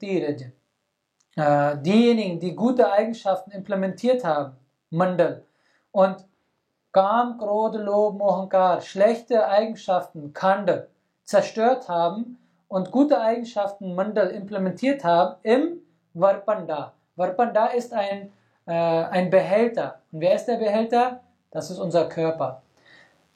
Diejenigen, 1.36 2.40
die 2.40 2.56
gute 2.56 2.92
Eigenschaften 2.92 3.52
implementiert 3.52 4.24
haben, 4.24 4.56
Mandal, 4.90 5.44
und 5.92 6.26
Kam, 6.92 7.38
Krodh, 7.38 7.78
Lob, 7.78 8.18
Mohankar, 8.18 8.82
schlechte 8.82 9.48
Eigenschaften, 9.48 10.34
Kanda, 10.34 10.86
zerstört 11.24 11.88
haben 11.88 12.38
und 12.68 12.92
gute 12.92 13.20
Eigenschaften, 13.20 13.96
Mandal, 13.96 14.30
implementiert 14.30 15.04
haben 15.04 15.36
im 15.44 15.82
Varpanda. 16.14 16.94
Varpanda 17.16 17.68
ist 17.68 17.94
ein, 17.94 18.32
äh, 18.66 18.74
ein 18.74 19.30
Behälter. 19.30 20.02
Und 20.12 20.22
wer 20.22 20.36
ist 20.36 20.46
der 20.46 20.58
Behälter? 20.58 21.22
Das 21.52 21.70
ist 21.70 21.80
unser 21.80 22.10
Körper. 22.10 22.64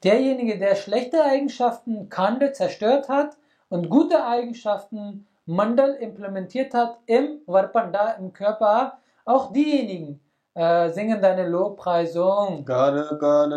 Derjenige, 0.04 0.58
der 0.58 0.74
schlechte 0.76 1.24
Eigenschaften 1.24 2.08
Kande 2.08 2.52
zerstört 2.52 3.08
hat 3.08 3.36
und 3.68 3.90
gute 3.90 4.24
Eigenschaften 4.24 5.26
Mandal 5.46 5.94
implementiert 5.94 6.74
hat 6.74 6.98
im 7.06 7.40
Varpanda, 7.46 8.12
im 8.12 8.32
Körper, 8.32 8.98
auch 9.24 9.52
diejenigen 9.52 10.20
äh, 10.54 10.90
singen 10.90 11.22
deine 11.22 11.48
Lobpreisung. 11.48 12.64
Gar, 12.64 13.16
gar, 13.16 13.48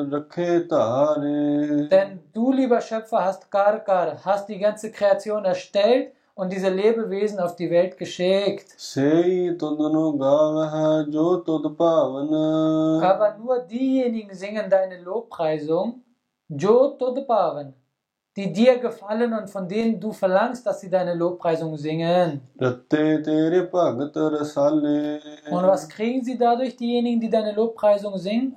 Denn 1.89 2.19
du, 2.33 2.51
lieber 2.53 2.79
Schöpfer, 2.79 3.25
hast 3.25 3.51
Karkar, 3.51 4.17
hast 4.23 4.47
die 4.47 4.59
ganze 4.59 4.91
Kreation 4.91 5.43
erstellt 5.43 6.13
und 6.35 6.51
diese 6.51 6.69
Lebewesen 6.69 7.39
auf 7.39 7.55
die 7.55 7.69
Welt 7.69 7.97
geschickt. 7.97 8.73
Aber 13.03 13.37
nur 13.37 13.59
diejenigen 13.59 14.33
singen 14.35 14.69
deine 14.69 14.99
Lobpreisung, 15.01 16.03
die 18.35 18.51
dir 18.53 18.79
gefallen 18.79 19.33
und 19.33 19.49
von 19.49 19.67
denen 19.67 19.99
du 19.99 20.13
verlangst, 20.13 20.65
dass 20.65 20.79
sie 20.79 20.89
deine 20.89 21.13
Lobpreisung 21.15 21.75
singen. 21.77 22.41
Und 25.49 25.63
was 25.67 25.87
kriegen 25.89 26.23
sie 26.23 26.37
dadurch, 26.37 26.75
diejenigen, 26.77 27.19
die 27.19 27.29
deine 27.29 27.51
Lobpreisung 27.53 28.17
singen? 28.17 28.55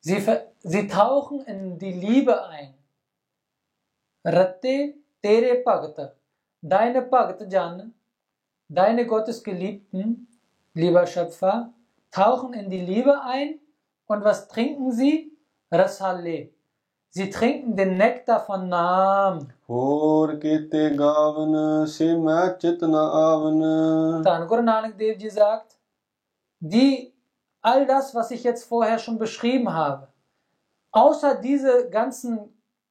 Sie, 0.00 0.20
sie 0.60 0.86
tauchen 0.88 1.40
in 1.42 1.78
die 1.78 1.92
Liebe 1.92 2.44
ein. 2.48 2.74
tere 5.21 5.61
Bhagata. 5.63 6.13
Deine 6.61 7.01
Bhagata 7.01 7.45
Jan, 7.45 7.93
deine 8.69 9.05
Gottesgeliebten, 9.05 10.27
lieber 10.73 11.05
Schöpfer, 11.07 11.73
tauchen 12.11 12.53
in 12.53 12.69
die 12.69 12.81
Liebe 12.81 13.21
ein. 13.21 13.59
Und 14.05 14.23
was 14.23 14.47
trinken 14.47 14.91
sie? 14.91 15.31
Rasale. 15.71 16.49
Sie 17.09 17.29
trinken 17.29 17.75
den 17.75 17.97
Nektar 17.97 18.39
von 18.45 18.69
Naam. 18.69 19.47
ਹੋਰ 19.69 20.35
ਕੀਤੇ 20.39 20.89
ਗਾਵਨ 20.99 21.85
ਸੇ 21.85 22.15
ਮੈਂ 22.17 22.47
ਚਿਤ 22.61 22.83
ਨ 22.83 22.95
ਆਵਨ 22.95 23.61
Dann 24.23 24.47
Guru 24.47 24.61
Nanak 24.61 24.97
Dev 24.97 25.19
Ji 25.19 25.29
sagt, 25.29 25.77
die, 26.59 27.13
all 27.61 27.85
das, 27.85 28.13
was 28.15 28.31
ich 28.31 28.43
jetzt 28.43 28.65
vorher 28.65 28.99
schon 28.99 29.17
beschrieben 29.17 29.73
habe, 29.73 30.07
außer 30.91 31.35
diese 31.35 31.89
ganzen 31.89 32.39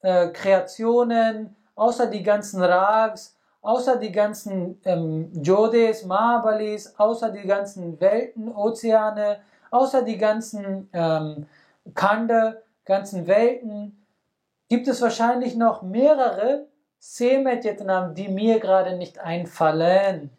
äh, 0.01 0.29
Kreationen, 0.29 1.55
außer 1.78 2.08
die 2.08 2.24
ganzen 2.24 2.62
Rags, 2.62 3.38
außer 3.62 3.98
die 3.98 4.12
ganzen 4.12 4.82
ähm, 4.84 5.32
Jodes, 5.42 6.06
Mahabalis, 6.06 6.94
außer 6.98 7.30
die 7.30 7.48
ganzen 7.48 8.00
Welten, 8.02 8.54
Ozeane, 8.54 9.40
außer 9.72 10.02
die 10.02 10.18
ganzen 10.18 10.90
ähm, 10.92 11.46
Kande, 11.94 12.64
ganzen 12.84 13.28
Welten, 13.28 14.04
gibt 14.68 14.88
es 14.88 15.02
wahrscheinlich 15.02 15.56
noch 15.56 15.82
mehrere 15.82 16.66
Semetjetnam, 17.00 18.16
die 18.16 18.28
mir 18.28 18.60
gerade 18.60 18.98
nicht 18.98 19.20
einfallen. 19.20 20.32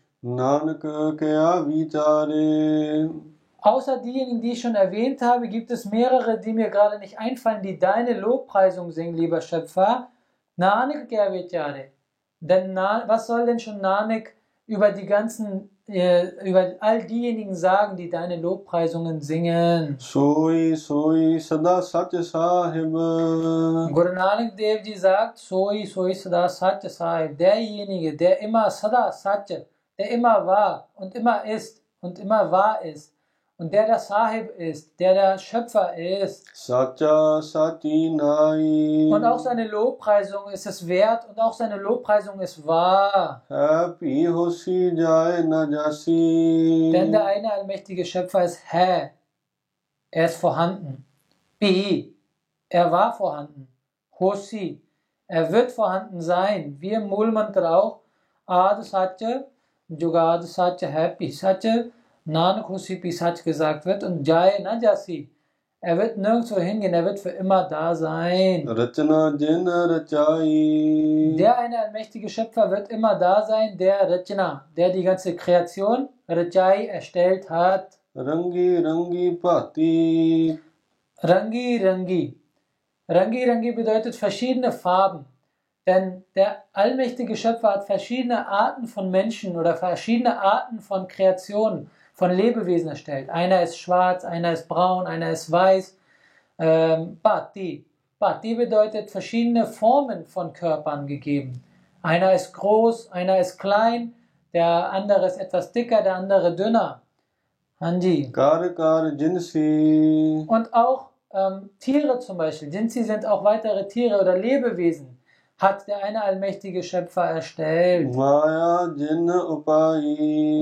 Außer 3.61 3.99
diejenigen, 3.99 4.41
die 4.41 4.53
ich 4.53 4.61
schon 4.61 4.75
erwähnt 4.75 5.21
habe, 5.23 5.49
gibt 5.49 5.71
es 5.71 5.85
mehrere, 5.85 6.39
die 6.39 6.53
mir 6.53 6.71
gerade 6.71 6.99
nicht 6.99 7.19
einfallen, 7.19 7.63
die 7.63 7.79
deine 7.79 8.19
Lobpreisung 8.19 8.91
singen, 8.91 9.15
lieber 9.15 9.41
Schöpfer. 9.41 10.09
Nanik 10.59 11.09
Gyavechare. 11.09 11.93
Denn 12.41 12.73
Na, 12.73 13.05
was 13.07 13.29
soll 13.29 13.47
denn 13.47 13.61
schon 13.61 13.81
Nanik 13.81 14.35
über 14.67 14.91
die 14.91 15.07
ganzen, 15.07 15.71
äh, 15.87 16.27
über 16.45 16.75
all 16.81 17.07
diejenigen 17.07 17.55
sagen, 17.55 17.97
die 17.97 18.11
deine 18.11 18.37
Lobpreisungen 18.37 19.21
singen? 19.21 19.95
Soi, 20.01 20.75
soi, 20.75 21.39
sada 21.39 21.81
satya 21.81 22.23
sahib. 22.23 22.91
Guru 22.93 24.13
Nanak 24.13 24.57
Devji 24.57 24.97
sagt, 24.97 25.39
soi, 25.39 25.85
soi, 25.87 26.13
sada 26.13 26.49
satya 26.49 26.91
sahib. 26.91 27.39
Derjenige, 27.39 28.17
der 28.17 28.41
immer 28.43 28.69
sada 28.69 29.13
satya, 29.13 29.61
der 29.97 30.11
immer 30.11 30.45
war 30.45 30.89
und 30.97 31.15
immer 31.15 31.45
ist 31.45 31.83
und 32.01 32.19
immer 32.19 32.51
wahr 32.51 32.85
ist, 32.85 33.15
und 33.61 33.73
der 33.73 33.87
der 33.87 33.99
Sahib 33.99 34.51
ist, 34.57 35.01
der 35.01 35.15
der 35.15 35.37
Schöpfer 35.37 35.93
ist. 35.97 36.47
Satya 36.55 37.43
Satinai. 37.43 39.11
Und 39.13 39.25
auch 39.25 39.41
seine 39.41 39.67
Lobpreisung 39.67 40.49
ist 40.53 40.65
es 40.65 40.87
wert 40.87 41.29
und 41.29 41.41
auch 41.41 41.53
seine 41.53 41.77
Lobpreisung 41.77 42.39
ist 42.39 42.65
wahr. 42.65 43.43
Happy 43.49 44.29
Hoshi 44.33 44.93
Jai 44.95 45.43
Najasi. 45.43 46.93
Denn 46.95 47.11
der 47.11 47.27
eine 47.27 47.53
allmächtige 47.53 48.05
Schöpfer 48.05 48.45
ist 48.45 48.61
Hä. 48.73 49.11
Er 50.13 50.27
ist 50.27 50.37
vorhanden. 50.37 51.05
Bi. 51.59 52.17
Er 52.69 52.93
war 52.93 53.13
vorhanden. 53.13 53.67
Hoshi. 54.21 54.81
Er 55.27 55.51
wird 55.51 55.73
vorhanden 55.73 56.21
sein. 56.21 56.77
Wie 56.79 56.93
im 56.93 57.09
Mulmantra 57.09 57.77
auch. 57.77 58.03
Ad 58.47 58.85
Satya, 58.85 59.47
Jugad 59.89 60.45
Satya, 60.45 60.89
Happy 60.89 61.29
Satya. 61.33 61.87
Nankusi 62.29 62.97
Pisach 62.97 63.43
gesagt 63.43 63.87
wird 63.87 64.05
und 64.05 64.27
Jai 64.29 64.59
Najasi. 64.63 65.31
Er 65.81 65.97
wird 65.97 66.19
nirgendwo 66.19 66.59
hingehen, 66.61 66.93
er 66.93 67.05
wird 67.05 67.19
für 67.19 67.31
immer 67.31 67.67
da 67.67 67.95
sein. 67.95 68.67
Der 71.39 71.59
eine 71.59 71.79
allmächtige 71.79 72.29
Schöpfer 72.29 72.71
wird 72.71 72.91
immer 72.91 73.19
da 73.19 73.47
sein, 73.47 73.79
der 73.79 74.11
Rajana, 74.11 74.67
der 74.77 74.91
die 74.91 75.05
ganze 75.05 75.37
Kreation 75.37 76.11
Rajai 76.29 76.89
erstellt 76.89 77.49
hat. 77.49 77.99
Rangi 78.15 78.77
Rangi 78.77 79.31
Pati. 79.33 80.59
Rangi 81.23 81.83
Rangi. 81.83 82.39
Rangi 83.09 83.45
Rangi 83.49 83.73
bedeutet 83.73 84.15
verschiedene 84.15 84.71
Farben. 84.71 85.25
Denn 85.87 86.25
der 86.35 86.65
allmächtige 86.75 87.37
Schöpfer 87.37 87.71
hat 87.77 87.87
verschiedene 87.87 88.47
Arten 88.47 88.87
von 88.87 89.11
Menschen 89.11 89.57
oder 89.57 89.75
verschiedene 89.75 90.39
Arten 90.39 90.81
von 90.81 91.09
Kreationen 91.09 91.91
von 92.19 92.33
Lebewesen 92.33 92.89
erstellt. 92.89 93.31
Einer 93.31 93.63
ist 93.63 93.79
schwarz, 93.79 94.25
einer 94.25 94.53
ist 94.53 94.67
braun, 94.67 95.07
einer 95.07 95.31
ist 95.31 95.53
weiß. 95.53 95.97
Ähm, 96.59 97.21
Bhakti. 97.23 97.85
Bedeutet 98.19 99.13
verschiedene 99.13 99.65
Formen 99.67 100.27
von 100.27 100.53
Körpern 100.53 101.07
gegeben. 101.07 101.63
Einer 102.03 102.33
ist 102.33 102.53
groß, 102.53 103.13
einer 103.13 103.39
ist 103.39 103.57
klein, 103.59 104.15
der 104.53 104.91
andere 104.91 105.27
ist 105.27 105.37
etwas 105.37 105.71
dicker, 105.71 106.03
der 106.03 106.17
andere 106.17 106.57
dünner. 106.57 107.03
Hanji. 107.81 108.33
Kar, 108.33 108.69
kar, 108.71 109.13
jinsi. 109.13 110.45
Und 110.49 110.75
auch 110.75 111.11
ähm, 111.33 111.71
Tiere 111.79 112.19
zum 112.19 112.37
Beispiel. 112.37 112.75
Jinsi 112.75 113.05
sind 113.05 113.25
auch 113.27 113.45
weitere 113.45 113.87
Tiere 113.87 114.21
oder 114.21 114.37
Lebewesen 114.37 115.18
hat 115.59 115.87
der 115.89 116.05
eine 116.05 116.23
allmächtige 116.23 116.83
Schöpfer 116.83 117.25
erstellt. 117.25 118.15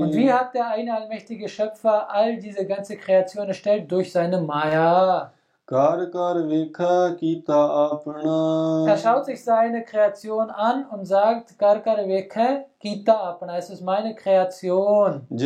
Und 0.01 0.13
wie 0.15 0.31
hat 0.33 0.53
der 0.55 0.69
eine 0.69 0.95
allmächtige 0.95 1.47
Schöpfer 1.47 2.09
all 2.09 2.37
diese 2.37 2.65
ganze 2.65 2.97
Kreation 2.97 3.47
erstellt? 3.47 3.91
Durch 3.91 4.11
seine 4.11 4.41
Maya. 4.41 5.31
Gar 5.69 6.05
gar 6.05 6.35
vekha 6.47 7.17
kita 7.19 7.91
apna. 7.91 8.85
Er 8.87 8.97
schaut 8.97 9.25
sich 9.25 9.43
seine 9.43 9.83
Kreation 9.83 10.49
an 10.49 10.85
und 10.85 11.03
sagt, 11.03 11.59
gar 11.59 11.79
gar 11.79 11.97
vekha 11.97 12.63
kita 12.79 13.11
apna. 13.11 13.57
Es 13.57 13.69
ist 13.69 13.81
meine 13.81 14.15
Kreation. 14.15 15.27
Und 15.29 15.41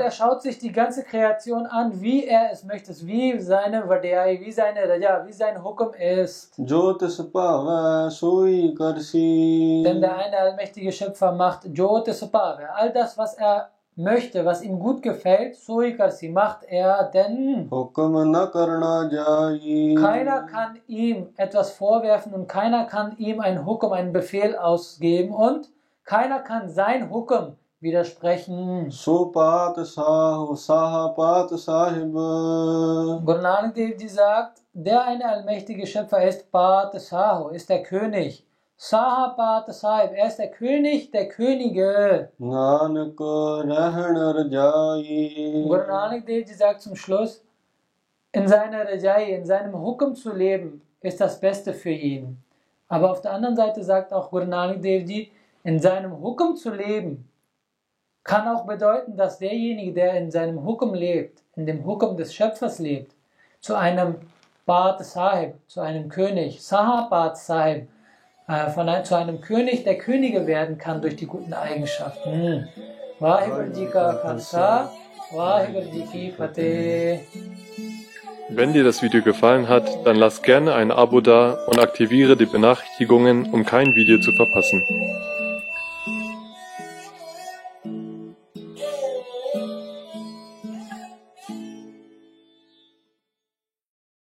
er 0.00 0.10
schaut 0.10 0.40
sich 0.40 0.58
die 0.58 0.72
ganze 0.72 1.02
Kreation 1.04 1.66
an, 1.66 2.00
wie 2.00 2.24
er 2.24 2.50
es 2.50 2.64
möchte, 2.64 2.94
wie 3.06 3.38
seine 3.38 3.86
Vadei, 3.86 4.40
wie 4.42 4.52
seine 4.52 4.88
Raja, 4.88 5.26
wie 5.26 5.32
sein 5.34 5.62
Hukum 5.62 5.92
ist. 5.92 6.56
Denn 6.56 6.66
der 10.00 10.16
eine 10.16 10.38
allmächtige 10.38 10.92
Schöpfer 10.92 11.32
macht 11.32 11.66
Jyotispava. 11.66 12.70
All 12.74 12.90
das, 12.90 13.18
was 13.18 13.34
er 13.34 13.68
möchte, 13.96 14.44
was 14.44 14.62
ihm 14.62 14.78
gut 14.78 15.02
gefällt, 15.02 15.56
Suikasi 15.56 16.28
macht 16.28 16.64
er, 16.64 17.10
denn 17.12 17.68
keiner 20.00 20.42
kann 20.42 20.78
ihm 20.86 21.28
etwas 21.36 21.72
vorwerfen 21.72 22.32
und 22.32 22.46
keiner 22.48 22.84
kann 22.86 23.16
ihm 23.18 23.40
ein 23.40 23.66
Hukum, 23.66 23.92
einen 23.92 24.12
Befehl 24.12 24.56
ausgeben 24.56 25.34
und 25.34 25.68
keiner 26.04 26.40
kann 26.40 26.68
sein 26.68 27.10
Hukum 27.10 27.56
widersprechen. 27.80 28.90
Supat 28.90 29.76
Sahu 29.86 30.54
Guru 33.24 33.40
Nanak 33.40 33.74
Dev 33.74 34.08
sagt, 34.08 34.62
der 34.72 35.04
eine 35.04 35.24
allmächtige 35.28 35.86
Schöpfer 35.86 36.22
ist, 36.26 36.50
Pat 36.50 36.98
Sahu, 37.00 37.48
ist 37.48 37.68
der 37.68 37.82
König. 37.82 38.46
Sahabat 38.82 39.70
Sahib, 39.74 40.12
er 40.14 40.28
ist 40.28 40.38
der 40.38 40.50
König 40.50 41.10
der 41.10 41.28
Könige. 41.28 42.30
Nanak 42.38 43.14
Guru 43.14 43.64
Nanak 45.86 46.24
Dev 46.24 46.48
Ji 46.48 46.54
sagt 46.54 46.80
zum 46.80 46.96
Schluss, 46.96 47.44
in 48.32 48.48
seiner 48.48 48.86
Rajai, 48.88 49.34
in 49.34 49.44
seinem 49.44 49.78
Hukum 49.78 50.14
zu 50.14 50.34
leben, 50.34 50.80
ist 51.02 51.20
das 51.20 51.38
Beste 51.38 51.74
für 51.74 51.90
ihn. 51.90 52.42
Aber 52.88 53.10
auf 53.10 53.20
der 53.20 53.32
anderen 53.32 53.54
Seite 53.54 53.84
sagt 53.84 54.14
auch 54.14 54.30
Guru 54.30 54.46
Nanak 54.46 54.80
Dev 54.80 55.06
Ji, 55.06 55.30
in 55.62 55.78
seinem 55.78 56.18
Hukum 56.18 56.56
zu 56.56 56.70
leben, 56.70 57.28
kann 58.24 58.48
auch 58.48 58.64
bedeuten, 58.64 59.14
dass 59.14 59.40
derjenige, 59.40 59.92
der 59.92 60.14
in 60.14 60.30
seinem 60.30 60.64
Hukum 60.64 60.94
lebt, 60.94 61.42
in 61.54 61.66
dem 61.66 61.84
Hukum 61.84 62.16
des 62.16 62.32
Schöpfers 62.32 62.78
lebt, 62.78 63.14
zu 63.60 63.74
einem 63.74 64.14
Bad 64.64 65.04
Sahib, 65.04 65.56
zu 65.66 65.82
einem 65.82 66.08
König, 66.08 66.62
Sahabat 66.62 67.36
Sahib, 67.36 67.86
äh, 68.50 68.70
von 68.70 68.88
einem, 68.88 69.04
zu 69.04 69.14
einem 69.14 69.40
König 69.40 69.84
der 69.84 69.96
Könige 69.96 70.46
werden 70.46 70.76
kann 70.76 71.00
durch 71.00 71.14
die 71.14 71.26
guten 71.26 71.52
Eigenschaften. 71.52 72.32
Hm. 72.32 72.68
Wenn 78.48 78.72
dir 78.72 78.82
das 78.82 79.02
Video 79.02 79.22
gefallen 79.22 79.68
hat, 79.68 80.04
dann 80.04 80.16
lass 80.16 80.42
gerne 80.42 80.74
ein 80.74 80.90
Abo 80.90 81.20
da 81.20 81.64
und 81.66 81.78
aktiviere 81.78 82.36
die 82.36 82.46
Benachrichtigungen, 82.46 83.52
um 83.52 83.64
kein 83.64 83.94
Video 83.94 84.18
zu 84.18 84.32
verpassen. 84.32 84.82